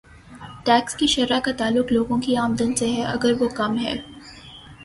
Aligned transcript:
Tax 0.65 0.95
کی 0.95 1.07
شرح 1.07 1.39
کا 1.39 1.51
تعلق 1.57 1.91
لوگوں 1.91 2.17
کی 2.21 2.35
آمدن 2.37 2.75
سے 2.75 2.89
ہے 2.91 3.03
اگر 3.03 3.41
وہ 3.41 3.49
کم 3.49 3.77
ہے۔ 3.79 3.95